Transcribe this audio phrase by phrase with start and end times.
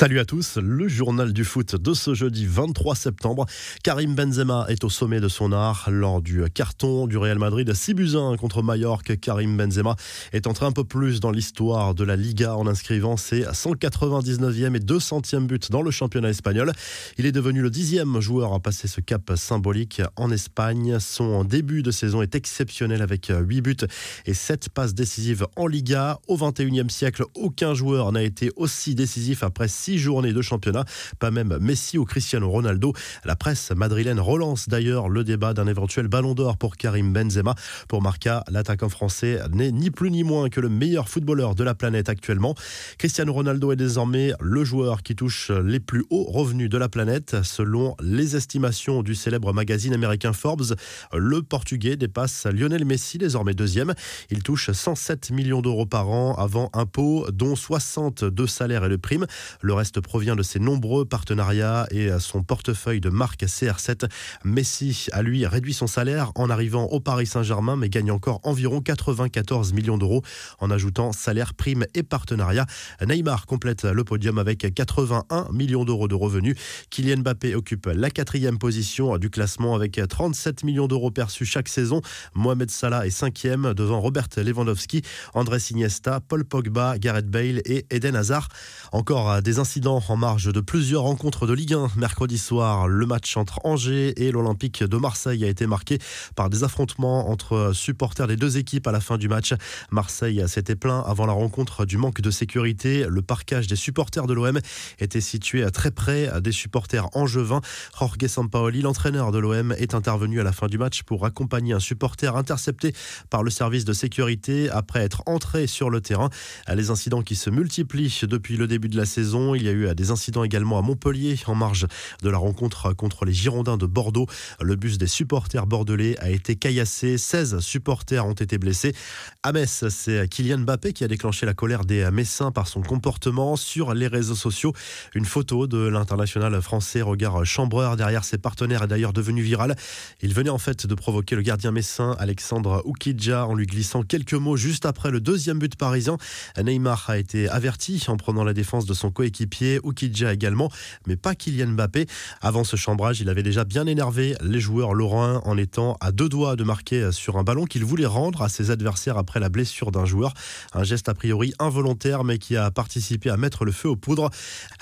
[0.00, 3.44] Salut à tous, le journal du foot de ce jeudi 23 septembre.
[3.84, 7.92] Karim Benzema est au sommet de son art lors du carton du Real Madrid 6
[7.92, 9.14] buts 1 contre Mallorca.
[9.18, 9.96] Karim Benzema
[10.32, 14.78] est entré un peu plus dans l'histoire de la Liga en inscrivant ses 199e et
[14.78, 16.72] 200e buts dans le championnat espagnol.
[17.18, 20.96] Il est devenu le dixième joueur à passer ce cap symbolique en Espagne.
[20.98, 23.76] Son début de saison est exceptionnel avec 8 buts
[24.24, 26.20] et 7 passes décisives en Liga.
[26.26, 30.84] Au 21e siècle, aucun joueur n'a été aussi décisif après six journées de championnat,
[31.18, 32.92] pas même Messi ou Cristiano Ronaldo.
[33.24, 37.56] La presse madrilène relance d'ailleurs le débat d'un éventuel ballon d'or pour Karim Benzema.
[37.88, 41.74] Pour Marca, l'attaquant français n'est ni plus ni moins que le meilleur footballeur de la
[41.74, 42.54] planète actuellement.
[42.98, 47.42] Cristiano Ronaldo est désormais le joueur qui touche les plus hauts revenus de la planète.
[47.42, 50.76] Selon les estimations du célèbre magazine américain Forbes,
[51.12, 53.94] le Portugais dépasse Lionel Messi, désormais deuxième.
[54.30, 58.94] Il touche 107 millions d'euros par an avant impôts, dont 60 de salaires et de
[58.94, 59.26] primes.
[59.60, 64.10] Le reste provient de ses nombreux partenariats et son portefeuille de marque CR7.
[64.44, 68.82] Messi a lui réduit son salaire en arrivant au Paris Saint-Germain, mais gagne encore environ
[68.82, 70.20] 94 millions d'euros
[70.58, 72.66] en ajoutant salaire, primes et partenariats.
[73.06, 76.56] Neymar complète le podium avec 81 millions d'euros de revenus.
[76.90, 82.02] Kylian Mbappé occupe la quatrième position du classement avec 37 millions d'euros perçus chaque saison.
[82.34, 85.00] Mohamed Salah est cinquième devant Robert Lewandowski,
[85.32, 88.48] André Iniesta, Paul Pogba, Gareth Bale et Eden Hazard.
[88.92, 91.90] Encore des incidents en marge de plusieurs rencontres de Ligue 1.
[91.94, 95.98] Mercredi soir, le match entre Angers et l'Olympique de Marseille a été marqué
[96.34, 99.54] par des affrontements entre supporters des deux équipes à la fin du match.
[99.92, 103.06] Marseille s'était plaint avant la rencontre du manque de sécurité.
[103.08, 104.58] Le parquage des supporters de l'OM
[104.98, 107.60] était situé très près des supporters angevins.
[107.96, 111.80] Jorge Sampaoli, l'entraîneur de l'OM, est intervenu à la fin du match pour accompagner un
[111.80, 112.92] supporter intercepté
[113.30, 116.28] par le service de sécurité après être entré sur le terrain.
[116.74, 119.94] Les incidents qui se multiplient depuis le début de la saison il y a eu
[119.94, 121.86] des incidents également à Montpellier en marge
[122.22, 124.26] de la rencontre contre les Girondins de Bordeaux.
[124.60, 127.18] Le bus des supporters bordelais a été caillassé.
[127.18, 128.94] 16 supporters ont été blessés.
[129.42, 133.56] À Metz, c'est Kylian Mbappé qui a déclenché la colère des Messins par son comportement
[133.56, 134.72] sur les réseaux sociaux.
[135.14, 139.76] Une photo de l'international français regard chambreur derrière ses partenaires est d'ailleurs devenue virale.
[140.22, 144.34] Il venait en fait de provoquer le gardien messin Alexandre Oukidja en lui glissant quelques
[144.34, 146.16] mots juste après le deuxième but parisien.
[146.62, 150.70] Neymar a été averti en prenant la défense de son coéquipier équipier, Oukidja également,
[151.06, 152.06] mais pas Kylian Mbappé.
[152.42, 156.28] Avant ce chambrage, il avait déjà bien énervé les joueurs lorrains en étant à deux
[156.28, 159.92] doigts de marquer sur un ballon qu'il voulait rendre à ses adversaires après la blessure
[159.92, 160.34] d'un joueur.
[160.74, 164.30] Un geste a priori involontaire, mais qui a participé à mettre le feu aux poudres.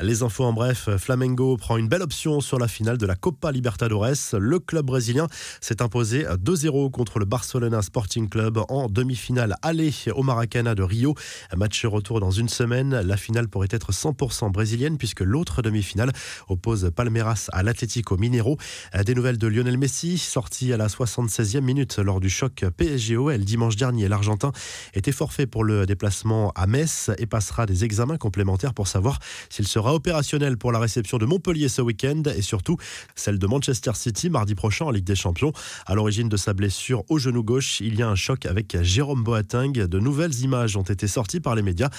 [0.01, 3.53] Les infos en bref, Flamengo prend une belle option sur la finale de la Copa
[3.53, 4.35] Libertadores.
[4.37, 5.29] Le club brésilien
[5.61, 11.15] s'est imposé 2-0 contre le Barcelona Sporting Club en demi-finale aller au Maracana de Rio.
[11.57, 13.01] Match retour dans une semaine.
[13.01, 16.13] La finale pourrait être 100% brésilienne puisque l'autre demi-finale
[16.49, 18.57] oppose Palmeiras à l'Atlético Mineiro.
[19.05, 23.77] Des nouvelles de Lionel Messi, sorti à la 76e minute lors du choc PSG-OL dimanche
[23.77, 24.09] dernier.
[24.09, 24.53] L'Argentin
[24.95, 29.67] était forfait pour le déplacement à Metz et passera des examens complémentaires pour savoir s'il
[29.67, 32.77] sera opérationnel pour la réception de Montpellier ce week-end et surtout
[33.15, 35.53] celle de Manchester City mardi prochain en Ligue des Champions.
[35.87, 39.23] À l'origine de sa blessure au genou gauche, il y a un choc avec Jérôme
[39.25, 39.73] Boateng.
[39.73, 41.91] De nouvelles images ont été sorties par les médias.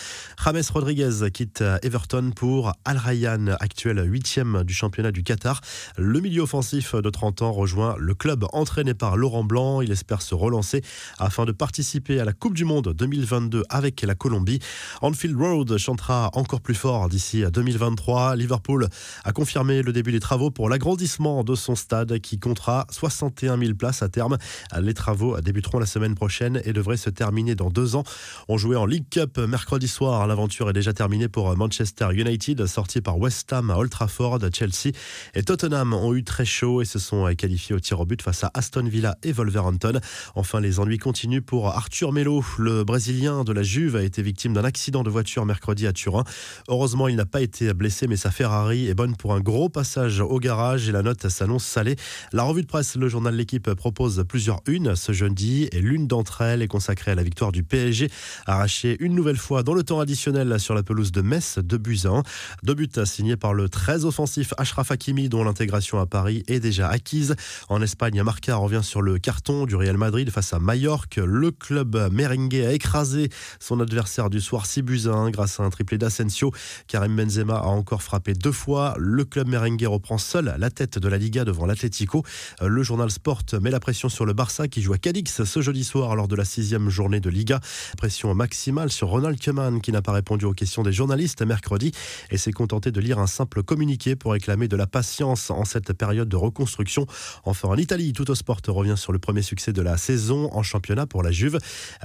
[0.43, 2.38] James Rodriguez quitte Everton pour
[2.85, 5.59] Al Rayyan, actuel huitième du championnat du Qatar.
[5.97, 9.81] Le milieu offensif de 30 ans rejoint le club entraîné par Laurent Blanc.
[9.81, 10.81] Il espère se relancer
[11.17, 14.59] afin de participer à la Coupe du Monde 2022 avec la Colombie.
[15.01, 18.37] Anfield Road chantera encore plus fort d'ici 2023.
[18.37, 18.87] Liverpool
[19.25, 23.73] a confirmé le début des travaux pour l'agrandissement de son stade qui comptera 61 000
[23.73, 24.37] places à terme.
[24.79, 28.05] Les travaux débuteront la semaine prochaine et devraient se terminer dans deux ans.
[28.47, 30.25] On jouait en League Cup mercredi soir.
[30.25, 32.28] L'aventure est déjà terminée pour Manchester United
[32.67, 34.93] Sorti par West Ham à Old Trafford, Chelsea
[35.33, 38.43] et Tottenham ont eu très chaud et se sont qualifiés au tir au but face
[38.43, 39.99] à Aston Villa et Wolverhampton.
[40.35, 42.43] Enfin, les ennuis continuent pour Arthur Melo.
[42.57, 46.23] Le Brésilien de la Juve a été victime d'un accident de voiture mercredi à Turin.
[46.67, 50.19] Heureusement, il n'a pas été blessé, mais sa Ferrari est bonne pour un gros passage
[50.19, 51.95] au garage et la note s'annonce salée.
[52.31, 56.41] La revue de presse, le journal L'équipe propose plusieurs unes ce jeudi et l'une d'entre
[56.41, 58.09] elles est consacrée à la victoire du PSG,
[58.45, 62.18] arrachée une nouvelle fois dans le temps additionnel sur la pelouse de Metz de Buzyn.
[62.63, 66.89] Deux buts signés par le très offensif Ashraf Hakimi, dont l'intégration à Paris est déjà
[66.89, 67.35] acquise.
[67.69, 71.21] En Espagne, Marca revient sur le carton du Real Madrid face à Mallorca.
[71.25, 73.29] Le club merengue a écrasé
[73.59, 76.51] son adversaire du soir 6 buts à 1 grâce à un triplé d'Asensio.
[76.87, 78.95] Karim Benzema a encore frappé deux fois.
[78.97, 82.23] Le club merengue reprend seul la tête de la Liga devant l'Atlético.
[82.61, 85.83] Le journal Sport met la pression sur le Barça qui joue à Cadix ce jeudi
[85.83, 87.59] soir lors de la sixième journée de Liga.
[87.97, 91.91] Pression maximale sur Ronald Koeman qui n'a pas répondu aux questions des journalistes mercredi.
[92.31, 95.93] Et s'est contenté de lire un simple communiqué pour réclamer de la patience en cette
[95.93, 97.05] période de reconstruction.
[97.43, 100.63] Enfin, en Italie, tout au sport revient sur le premier succès de la saison en
[100.63, 101.59] championnat pour la Juve,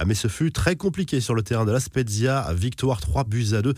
[0.05, 3.61] mais ce fut très compliqué sur le terrain de la Spezia, victoire 3 buts à
[3.61, 3.73] 2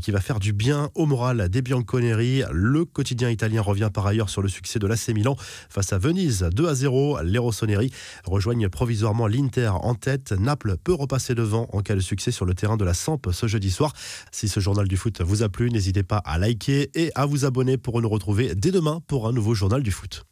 [0.00, 2.42] qui va faire du bien au moral des Bianconeri.
[2.52, 5.36] Le quotidien italien revient par ailleurs sur le succès de l'AC Milan
[5.68, 7.20] face à Venise 2 à 0.
[7.22, 7.92] Les Rossoneri
[8.24, 10.32] rejoignent provisoirement l'Inter en tête.
[10.32, 13.46] Naples peut repasser devant en cas de succès sur le terrain de la Samp ce
[13.46, 13.92] jeudi soir.
[14.30, 17.44] Si ce journal du foot vous a plu, n'hésitez pas à liker et à vous
[17.44, 20.26] abonner pour nous retrouver dès demain pour un nouveau journal du foot.